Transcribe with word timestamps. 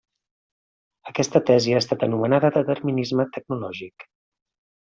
Aquesta 1.11 1.41
tesi 1.51 1.75
ha 1.75 1.81
estat 1.83 2.07
anomenada 2.09 2.51
determinisme 2.57 3.29
tecnològic. 3.37 4.09